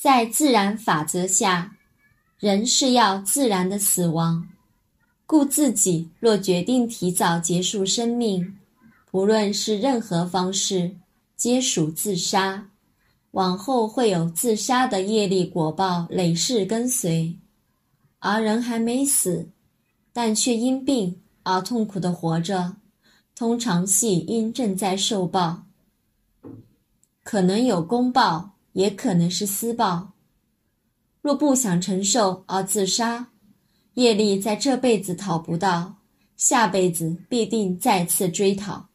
[0.00, 1.76] 在自然法则下，
[2.38, 4.48] 人是要自然的死亡，
[5.26, 8.56] 故自己若决定提早结束生命，
[9.10, 10.96] 不论是任何方式，
[11.36, 12.70] 皆属自杀。
[13.32, 17.36] 往后会有自杀的业力果报累世跟随，
[18.20, 19.50] 而人还没死，
[20.14, 22.76] 但却因病而痛苦的活着，
[23.34, 25.66] 通常系因正在受报，
[27.22, 28.49] 可能有公报。
[28.72, 30.12] 也可能是私报。
[31.22, 33.32] 若不想承受而自杀，
[33.94, 35.98] 业力在这辈子讨不到，
[36.36, 38.88] 下辈子必定再次追讨。